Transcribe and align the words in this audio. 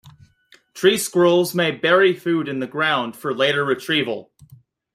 Tree 0.73 0.97
squirrels 0.97 1.53
may 1.53 1.69
bury 1.69 2.11
food 2.15 2.47
in 2.47 2.57
the 2.57 2.65
ground 2.65 3.15
for 3.15 3.35
later 3.35 3.63
retrieval. 3.63 4.31